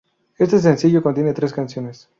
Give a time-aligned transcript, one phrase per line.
[0.39, 2.09] Este sencillo contiene tres canciones.